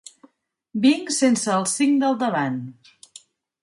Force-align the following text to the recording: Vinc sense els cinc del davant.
Vinc 0.85 1.13
sense 1.19 1.53
els 1.59 1.77
cinc 1.83 2.03
del 2.07 2.19
davant. 2.27 2.61